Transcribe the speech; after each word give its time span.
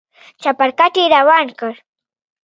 چپرکټ 0.41 0.93
يې 0.99 1.05
روان 1.15 1.47
کړ. 1.59 1.73